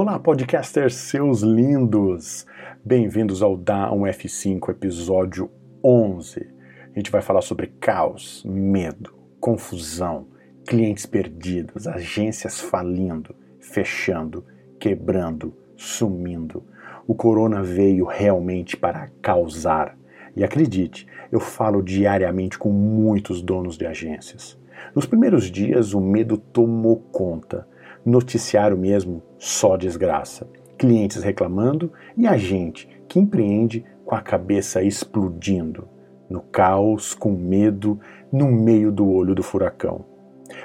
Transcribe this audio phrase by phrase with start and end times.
[0.00, 2.46] Olá, podcasters, seus lindos!
[2.84, 5.50] Bem-vindos ao um F5, episódio
[5.82, 6.46] 11.
[6.94, 10.28] A gente vai falar sobre caos, medo, confusão,
[10.64, 14.44] clientes perdidos, agências falindo, fechando,
[14.78, 16.62] quebrando, sumindo.
[17.04, 19.98] O corona veio realmente para causar.
[20.36, 24.56] E acredite, eu falo diariamente com muitos donos de agências.
[24.94, 27.66] Nos primeiros dias, o medo tomou conta.
[28.04, 30.48] Noticiário mesmo, só desgraça.
[30.76, 35.88] Clientes reclamando e a gente que empreende com a cabeça explodindo.
[36.30, 37.98] No caos, com medo,
[38.30, 40.04] no meio do olho do furacão.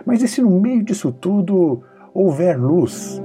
[0.06, 1.84] Mas e se no meio disso tudo
[2.14, 3.22] houver luz?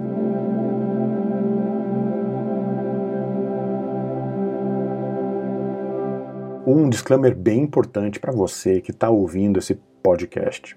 [6.66, 10.76] Um disclaimer bem importante para você que está ouvindo esse podcast.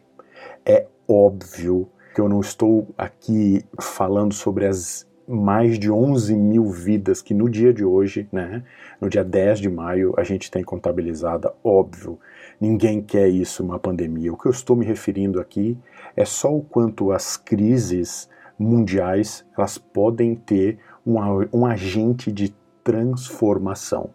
[0.65, 7.21] É óbvio que eu não estou aqui falando sobre as mais de 11 mil vidas
[7.21, 8.63] que no dia de hoje, né,
[8.99, 12.19] no dia 10 de maio, a gente tem contabilizada, óbvio.
[12.59, 14.33] Ninguém quer isso, uma pandemia.
[14.33, 15.77] O que eu estou me referindo aqui
[16.15, 21.15] é só o quanto as crises mundiais elas podem ter um,
[21.53, 24.09] um agente de transformação,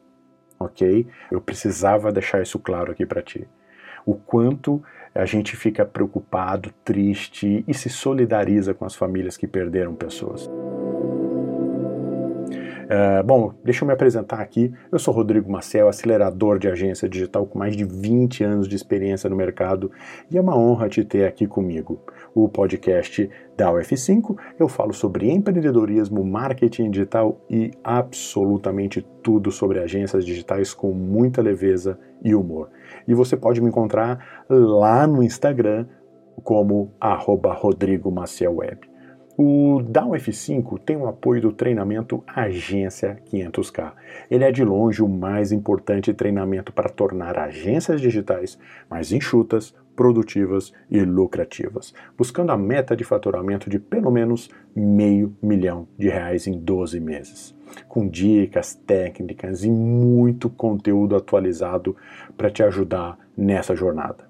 [0.59, 1.07] ok?
[1.31, 3.49] Eu precisava deixar isso claro aqui para ti.
[4.05, 4.83] O quanto
[5.17, 10.48] a gente fica preocupado, triste e se solidariza com as famílias que perderam pessoas.
[12.87, 14.73] Uh, bom, deixa eu me apresentar aqui.
[14.92, 19.28] Eu sou Rodrigo Marcel, acelerador de agência digital com mais de 20 anos de experiência
[19.28, 19.91] no mercado
[20.31, 22.01] e é uma honra te ter aqui comigo.
[22.33, 30.25] O podcast da UF5 eu falo sobre empreendedorismo, marketing digital e absolutamente tudo sobre agências
[30.25, 32.71] digitais com muita leveza e humor.
[33.09, 35.87] E você pode me encontrar lá no Instagram
[36.45, 38.96] como arroba Rodrigo Maciel Web.
[39.39, 43.93] O Down F5 tem o apoio do treinamento Agência 500K.
[44.31, 50.72] Ele é de longe o mais importante treinamento para tornar agências digitais mais enxutas, produtivas
[50.91, 56.59] e lucrativas, buscando a meta de faturamento de pelo menos meio milhão de reais em
[56.59, 57.55] 12 meses,
[57.88, 61.94] com dicas, técnicas e muito conteúdo atualizado
[62.38, 64.25] para te ajudar nessa jornada.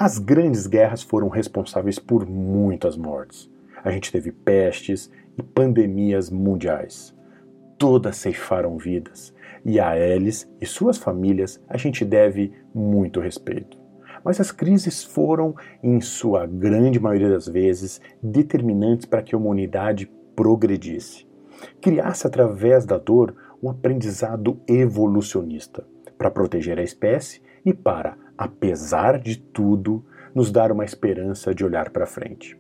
[0.05, 3.49] As grandes guerras foram responsáveis por muitas mortes.
[3.85, 5.09] A gente teve pestes
[5.39, 7.15] e pandemias mundiais.
[7.79, 9.33] Todas ceifaram vidas,
[9.65, 13.79] e a eles e suas famílias a gente deve muito respeito.
[14.25, 20.11] Mas as crises foram, em sua grande maioria das vezes, determinantes para que a humanidade
[20.35, 21.29] progredisse.
[21.81, 25.87] Criasse através da dor um aprendizado evolucionista
[26.19, 30.05] para proteger a espécie e para apesar de tudo,
[30.35, 32.59] nos dar uma esperança de olhar para frente.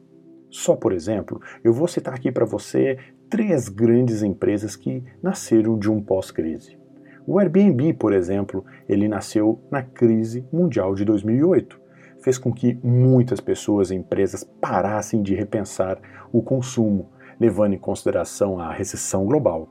[0.48, 2.98] Só por exemplo, eu vou citar aqui para você
[3.28, 6.78] três grandes empresas que nasceram de um pós-crise.
[7.26, 11.81] O Airbnb, por exemplo, ele nasceu na crise mundial de 2008.
[12.22, 16.00] Fez com que muitas pessoas e empresas parassem de repensar
[16.32, 17.10] o consumo,
[17.41, 19.69] levando em consideração a recessão global,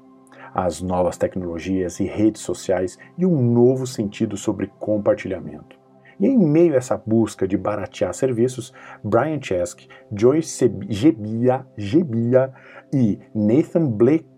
[0.54, 5.81] as novas tecnologias e redes sociais e um novo sentido sobre compartilhamento.
[6.22, 8.72] E em meio a essa busca de baratear serviços,
[9.04, 10.40] Brian Chesky, Joy
[10.88, 12.54] Gebia, Gebia
[12.94, 14.30] e Nathan Blake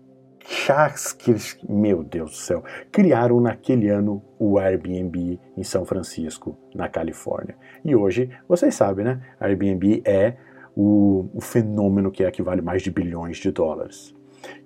[1.68, 2.62] meu Deus do céu,
[2.92, 7.56] criaram naquele ano o Airbnb em São Francisco, na Califórnia.
[7.84, 9.22] E hoje, vocês sabem, né?
[9.40, 10.36] Airbnb é
[10.76, 14.14] o, o fenômeno que equivale mais de bilhões de dólares.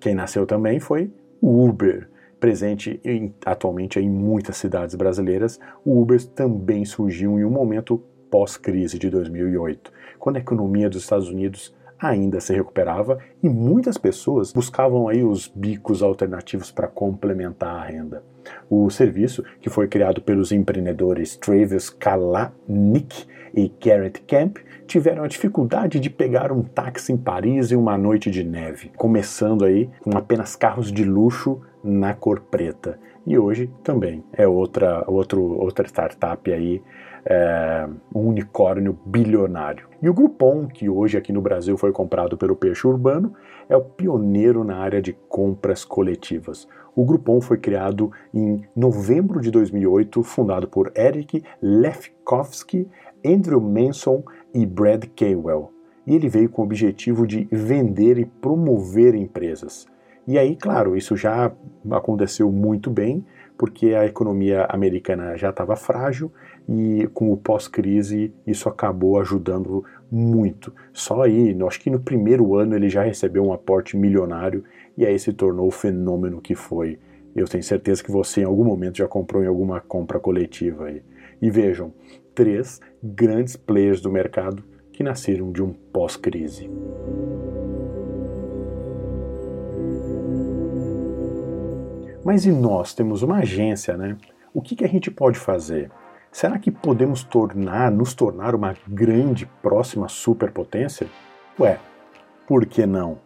[0.00, 2.08] Quem nasceu também foi o Uber,
[2.40, 8.98] presente em, atualmente em muitas cidades brasileiras, o Uber também surgiu em um momento pós-crise
[8.98, 15.08] de 2008, quando a economia dos Estados Unidos ainda se recuperava e muitas pessoas buscavam
[15.08, 18.22] aí os bicos alternativos para complementar a renda.
[18.70, 26.00] O serviço, que foi criado pelos empreendedores Travis Kalanick e Garrett Camp, tiveram a dificuldade
[26.00, 30.54] de pegar um táxi em Paris em uma noite de neve, começando aí com apenas
[30.56, 32.98] carros de luxo na cor preta.
[33.26, 36.82] E hoje também é outra, outro, outra startup aí,
[37.24, 39.88] é, um unicórnio bilionário.
[40.00, 43.34] E o Groupon, que hoje aqui no Brasil foi comprado pelo Peixe Urbano,
[43.68, 46.68] é o pioneiro na área de compras coletivas.
[46.94, 52.88] O Groupon foi criado em novembro de 2008, fundado por Eric Lefkowski,
[53.24, 54.22] Andrew Manson
[54.54, 55.70] e Brad Caywell.
[56.06, 59.86] E ele veio com o objetivo de vender e promover empresas.
[60.28, 61.50] E aí, claro, isso já
[61.90, 63.24] aconteceu muito bem,
[63.56, 66.30] porque a economia americana já estava frágil
[66.68, 69.82] e com o pós-crise isso acabou ajudando
[70.12, 70.70] muito.
[70.92, 74.64] Só aí, acho que no primeiro ano ele já recebeu um aporte milionário
[74.98, 76.98] e aí se tornou o fenômeno que foi.
[77.34, 81.02] Eu tenho certeza que você em algum momento já comprou em alguma compra coletiva aí.
[81.40, 81.90] E vejam,
[82.34, 86.68] três grandes players do mercado que nasceram de um pós-crise.
[92.28, 94.14] Mas e nós temos uma agência, né?
[94.52, 95.90] O que, que a gente pode fazer?
[96.30, 101.06] Será que podemos tornar, nos tornar uma grande próxima superpotência?
[101.58, 101.78] Ué,
[102.46, 103.16] por que não?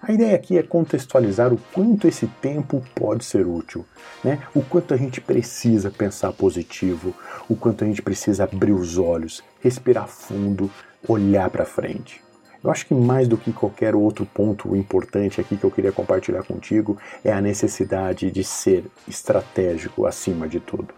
[0.00, 3.84] A ideia aqui é contextualizar o quanto esse tempo pode ser útil,
[4.22, 4.38] né?
[4.54, 7.12] o quanto a gente precisa pensar positivo,
[7.48, 10.70] o quanto a gente precisa abrir os olhos, respirar fundo,
[11.08, 12.22] olhar para frente.
[12.66, 16.42] Eu acho que mais do que qualquer outro ponto importante aqui que eu queria compartilhar
[16.42, 20.88] contigo é a necessidade de ser estratégico acima de tudo.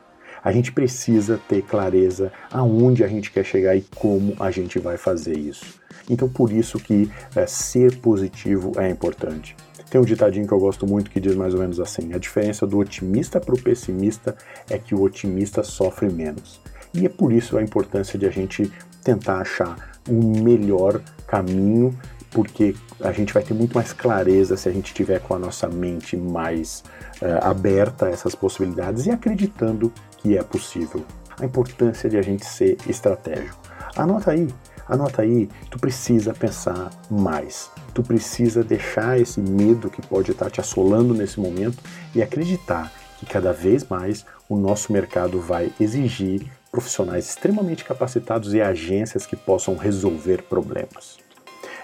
[0.42, 4.96] A gente precisa ter clareza aonde a gente quer chegar e como a gente vai
[4.96, 5.78] fazer isso.
[6.08, 9.54] Então, por isso que é, ser positivo é importante.
[9.90, 12.66] Tem um ditadinho que eu gosto muito que diz mais ou menos assim: a diferença
[12.66, 14.34] do otimista para o pessimista
[14.70, 16.62] é que o otimista sofre menos.
[16.94, 18.72] E é por isso a importância de a gente
[19.04, 21.98] tentar achar um melhor caminho,
[22.30, 25.68] porque a gente vai ter muito mais clareza se a gente tiver com a nossa
[25.68, 26.82] mente mais
[27.22, 31.04] uh, aberta a essas possibilidades e acreditando que é possível.
[31.40, 33.58] A importância de a gente ser estratégico.
[33.96, 34.48] Anota aí,
[34.88, 37.70] anota aí, tu precisa pensar mais.
[37.94, 41.78] Tu precisa deixar esse medo que pode estar te assolando nesse momento
[42.14, 48.60] e acreditar que cada vez mais o nosso mercado vai exigir profissionais extremamente capacitados e
[48.60, 51.18] agências que possam resolver problemas.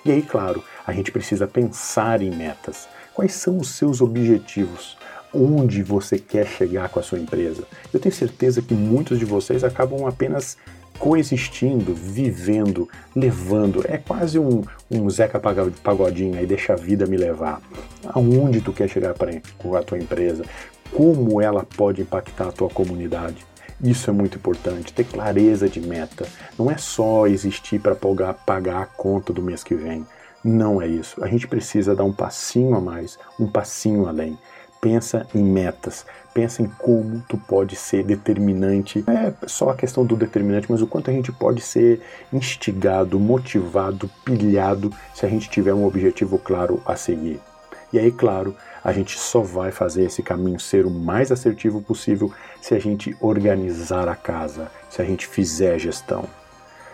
[0.04, 2.86] E aí, claro, a gente precisa pensar em metas.
[3.14, 4.96] Quais são os seus objetivos?
[5.32, 7.64] Onde você quer chegar com a sua empresa?
[7.92, 10.58] Eu tenho certeza que muitos de vocês acabam apenas
[10.98, 13.84] coexistindo, vivendo, levando.
[13.88, 15.40] É quase um, um Zeca
[15.82, 17.60] Pagodinho aí, deixa a vida me levar.
[18.04, 20.44] Aonde tu quer chegar pra, com a tua empresa?
[20.92, 23.44] Como ela pode impactar a tua comunidade?
[23.82, 26.26] Isso é muito importante, ter clareza de meta.
[26.58, 30.06] Não é só existir para pagar a conta do mês que vem.
[30.42, 31.22] Não é isso.
[31.24, 34.38] A gente precisa dar um passinho a mais, um passinho além.
[34.80, 36.04] Pensa em metas,
[36.34, 39.02] pensa em como tu pode ser determinante.
[39.06, 43.18] Não é só a questão do determinante, mas o quanto a gente pode ser instigado,
[43.18, 47.40] motivado, pilhado se a gente tiver um objetivo claro a seguir.
[47.90, 52.30] E aí, claro, a gente só vai fazer esse caminho ser o mais assertivo possível
[52.60, 56.24] se a gente organizar a casa, se a gente fizer gestão.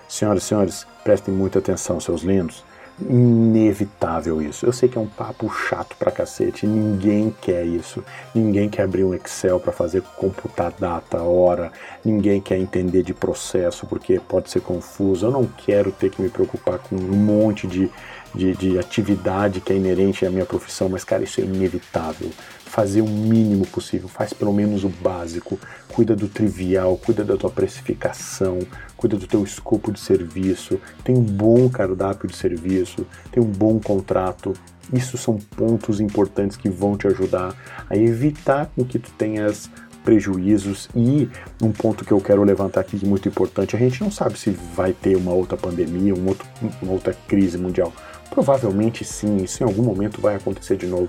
[0.09, 2.65] Senhoras e senhores, prestem muita atenção, seus lindos.
[3.01, 4.67] Inevitável isso.
[4.67, 8.05] Eu sei que é um papo chato pra cacete, ninguém quer isso.
[8.35, 11.73] Ninguém quer abrir um Excel para fazer computar data, hora,
[12.05, 15.27] ninguém quer entender de processo porque pode ser confuso.
[15.27, 17.91] Eu não quero ter que me preocupar com um monte de
[18.35, 22.31] de, de atividade que é inerente à minha profissão, mas, cara, isso é inevitável.
[22.65, 25.59] Fazer o mínimo possível, faz pelo menos o básico,
[25.89, 28.61] cuida do trivial, cuida da tua precificação,
[28.97, 33.81] cuida do teu escopo de serviço, tem um bom cardápio de serviço, tem um bom
[33.81, 34.53] contrato.
[34.93, 37.55] Isso são pontos importantes que vão te ajudar
[37.89, 39.69] a evitar com que tu tenhas
[40.05, 41.29] prejuízos e
[41.63, 44.93] um ponto que eu quero levantar aqui muito importante, a gente não sabe se vai
[44.93, 46.49] ter uma outra pandemia, um outro,
[46.83, 47.93] uma outra crise mundial.
[48.31, 51.09] Provavelmente sim, isso em algum momento vai acontecer de novo.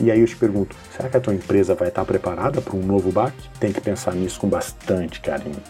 [0.00, 2.84] E aí eu te pergunto, será que a tua empresa vai estar preparada para um
[2.84, 3.48] novo baque?
[3.60, 5.62] Tem que pensar nisso com bastante carinho.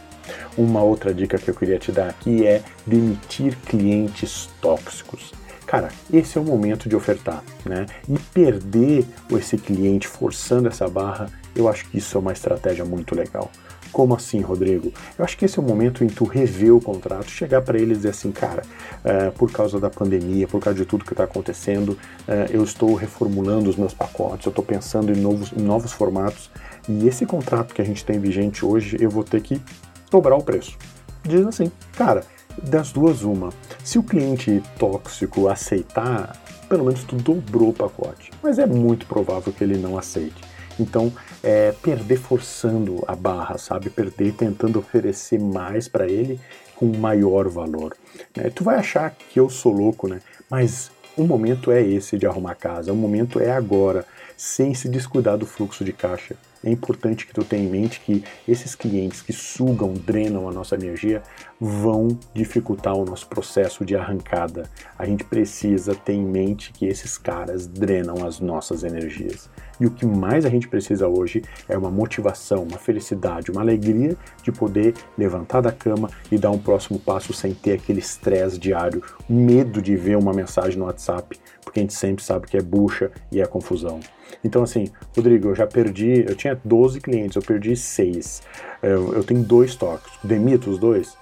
[0.57, 5.33] Uma outra dica que eu queria te dar aqui é demitir clientes tóxicos.
[5.67, 7.87] Cara, esse é o momento de ofertar, né?
[8.09, 13.15] E perder esse cliente forçando essa barra, eu acho que isso é uma estratégia muito
[13.15, 13.51] legal.
[13.95, 14.93] Como assim, Rodrigo?
[15.17, 17.93] Eu acho que esse é o momento em tu rever o contrato, chegar para ele
[17.93, 18.65] e dizer assim, cara,
[19.05, 22.93] uh, por causa da pandemia, por causa de tudo que está acontecendo, uh, eu estou
[22.97, 26.51] reformulando os meus pacotes, eu estou pensando em novos, em novos formatos
[26.89, 29.63] e esse contrato que a gente tem vigente hoje, eu vou ter que
[30.11, 30.77] dobrar o preço.
[31.23, 32.25] Diz assim, cara,
[32.65, 33.51] das duas uma.
[33.85, 36.37] Se o cliente tóxico aceitar,
[36.69, 40.43] pelo menos tu dobrou o pacote, mas é muito provável que ele não aceite.
[40.79, 41.13] Então,
[41.43, 43.91] é perder forçando a barra, sabe?
[43.91, 46.41] Perder tentando oferecer mais para ele
[46.77, 47.97] com maior valor.
[48.37, 48.51] Né?
[48.51, 50.21] Tu vai achar que eu sou louco, né?
[50.51, 54.05] Mas o momento é esse de arrumar casa, o momento é agora,
[54.37, 56.37] sem se descuidar do fluxo de caixa.
[56.65, 60.75] É importante que tu tenha em mente que esses clientes que sugam, drenam a nossa
[60.75, 61.23] energia
[61.61, 64.69] vão dificultar o nosso processo de arrancada.
[64.99, 69.49] A gente precisa ter em mente que esses caras drenam as nossas energias.
[69.81, 74.17] E o que mais a gente precisa hoje é uma motivação, uma felicidade, uma alegria
[74.43, 79.03] de poder levantar da cama e dar um próximo passo sem ter aquele estresse diário,
[79.29, 83.11] medo de ver uma mensagem no WhatsApp, porque a gente sempre sabe que é bucha
[83.31, 84.01] e é confusão.
[84.43, 88.43] Então, assim, Rodrigo, eu já perdi, eu tinha 12 clientes, eu perdi 6.
[88.83, 90.13] Eu, eu tenho dois toques.
[90.23, 91.17] Demito os dois?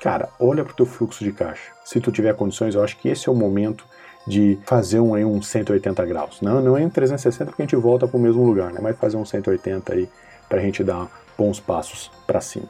[0.00, 1.72] Cara, olha para o teu fluxo de caixa.
[1.84, 3.84] Se tu tiver condições, eu acho que esse é o momento
[4.28, 6.40] de fazer um, um 180 graus.
[6.42, 8.78] Não, não é em 360 porque a gente volta para o mesmo lugar, né?
[8.82, 10.08] mas fazer um 180 aí
[10.48, 12.66] para a gente dar bons passos para cima.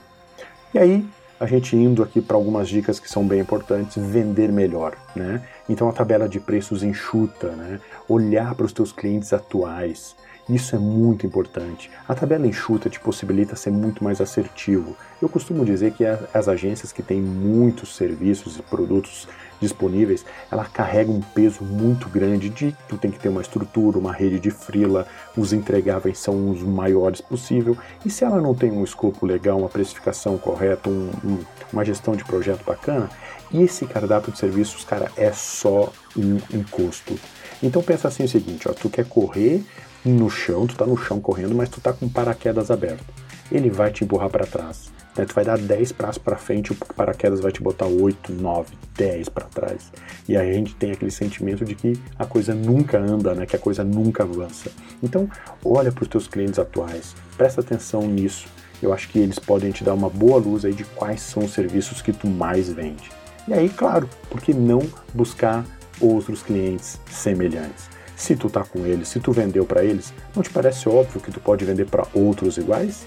[0.73, 1.09] E aí,
[1.41, 5.43] a gente indo aqui para algumas dicas que são bem importantes, vender melhor, né?
[5.69, 7.81] Então a tabela de preços enxuta, né?
[8.09, 10.17] Olhar para os teus clientes atuais,
[10.49, 11.91] isso é muito importante.
[12.09, 14.97] A tabela enxuta te possibilita ser muito mais assertivo.
[15.21, 19.29] Eu costumo dizer que as agências que têm muitos serviços e produtos
[19.61, 24.13] disponíveis, ela carrega um peso muito grande de tu tem que ter uma estrutura, uma
[24.13, 27.77] rede de frila, os entregáveis são os maiores possível.
[28.05, 31.39] E se ela não tem um escopo legal, uma precificação correta, um, um,
[31.73, 33.11] uma gestão de projeto bacana,
[33.53, 37.19] esse cardápio de serviços, cara, é só um, um custo.
[37.63, 39.65] Então pensa assim o seguinte, ó, tu quer correr
[40.05, 43.05] no chão, tu tá no chão correndo, mas tu tá com paraquedas aberto.
[43.51, 44.91] Ele vai te empurrar para trás.
[45.17, 45.25] Né?
[45.25, 49.29] Tu vai dar 10 passos para frente, o paraquedas vai te botar 8, 9, 10
[49.29, 49.91] para trás.
[50.29, 53.45] E aí a gente tem aquele sentimento de que a coisa nunca anda, né?
[53.45, 54.71] que a coisa nunca avança.
[55.03, 55.29] Então,
[55.65, 58.47] olha para os teus clientes atuais, presta atenção nisso.
[58.81, 61.53] Eu acho que eles podem te dar uma boa luz aí de quais são os
[61.53, 63.11] serviços que tu mais vende.
[63.49, 65.65] E aí, claro, por que não buscar
[66.01, 67.98] outros clientes semelhantes?
[68.19, 71.31] Se tu tá com eles, se tu vendeu para eles, não te parece óbvio que
[71.31, 73.07] tu pode vender para outros iguais?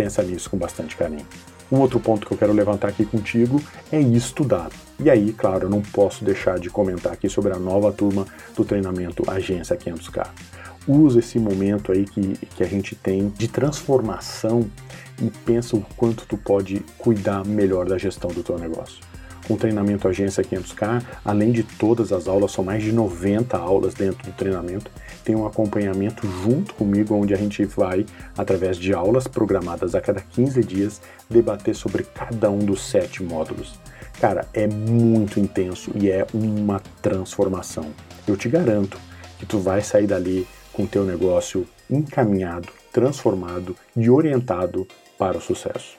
[0.00, 1.26] pensa nisso com bastante carinho.
[1.70, 4.70] Um outro ponto que eu quero levantar aqui contigo é estudar.
[4.98, 8.26] E aí, claro, eu não posso deixar de comentar aqui sobre a nova turma
[8.56, 10.26] do treinamento Agência 500K.
[10.88, 14.68] Usa esse momento aí que, que a gente tem de transformação
[15.20, 19.09] e pensa o quanto tu pode cuidar melhor da gestão do teu negócio
[19.50, 23.94] com o treinamento Agência 500K, além de todas as aulas, são mais de 90 aulas
[23.94, 24.88] dentro do treinamento,
[25.24, 28.06] tem um acompanhamento junto comigo, onde a gente vai,
[28.38, 33.74] através de aulas programadas a cada 15 dias, debater sobre cada um dos sete módulos.
[34.20, 37.86] Cara, é muito intenso e é uma transformação.
[38.28, 38.96] Eu te garanto
[39.40, 44.86] que tu vai sair dali com o teu negócio encaminhado, transformado e orientado
[45.18, 45.98] para o sucesso.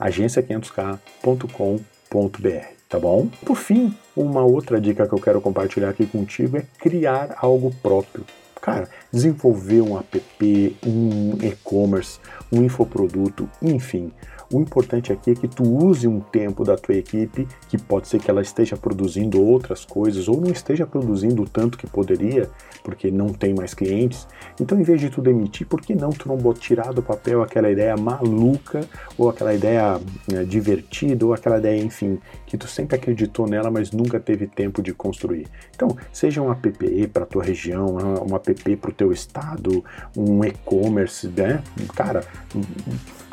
[0.00, 3.28] agência500k.com.br tá bom?
[3.44, 8.24] Por fim, uma outra dica que eu quero compartilhar aqui contigo é criar algo próprio.
[8.60, 12.18] Cara, desenvolver um app, um e-commerce,
[12.50, 14.12] um infoproduto, enfim,
[14.52, 18.18] o importante aqui é que tu use um tempo da tua equipe, que pode ser
[18.18, 22.48] que ela esteja produzindo outras coisas ou não esteja produzindo o tanto que poderia,
[22.82, 24.26] porque não tem mais clientes.
[24.58, 27.70] Então, em vez de tu demitir, por que não tu não tirar do papel aquela
[27.70, 28.80] ideia maluca
[29.18, 30.00] ou aquela ideia
[30.30, 34.82] né, divertida ou aquela ideia, enfim, que tu sempre acreditou nela, mas nunca teve tempo
[34.82, 35.46] de construir.
[35.74, 39.84] Então, seja um app para tua região, um app para o teu estado,
[40.16, 41.62] um e-commerce, né?
[41.94, 42.24] Cara,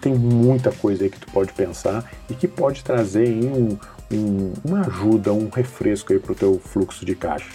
[0.05, 3.75] tem muita coisa aí que tu pode pensar e que pode trazer um,
[4.13, 7.49] um, uma ajuda, um refresco aí para o teu fluxo de caixa.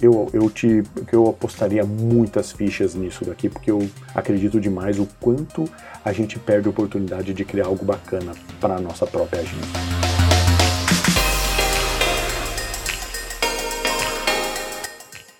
[0.00, 5.68] Eu, eu, te, eu apostaria muitas fichas nisso daqui, porque eu acredito demais o quanto
[6.04, 10.21] a gente perde a oportunidade de criar algo bacana para a nossa própria agência.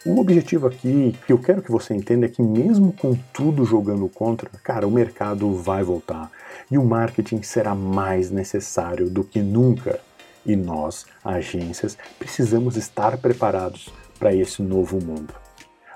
[0.05, 4.09] O objetivo aqui, que eu quero que você entenda, é que mesmo com tudo jogando
[4.09, 6.29] contra, cara, o mercado vai voltar
[6.69, 10.01] e o marketing será mais necessário do que nunca.
[10.45, 15.33] E nós, agências, precisamos estar preparados para esse novo mundo.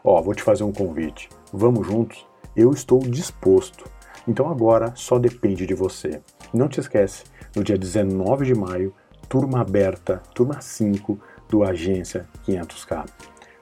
[0.04, 1.28] Ó, vou te fazer um convite.
[1.52, 2.24] Vamos juntos?
[2.54, 3.90] Eu estou disposto.
[4.28, 6.20] Então agora só depende de você.
[6.54, 7.24] Não te esquece,
[7.56, 8.94] no dia 19 de maio,
[9.28, 13.04] turma aberta, turma 5 do Agência 500K.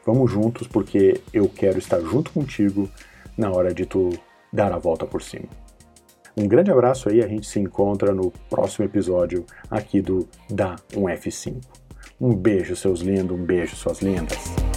[0.06, 2.88] Vamos juntos porque eu quero estar junto contigo
[3.37, 4.11] na hora de tu
[4.52, 5.49] dar a volta por cima.
[6.37, 11.02] Um grande abraço aí, a gente se encontra no próximo episódio aqui do Da um
[11.04, 11.61] F5.
[12.20, 14.74] Um beijo, seus lindos, um beijo, suas lindas.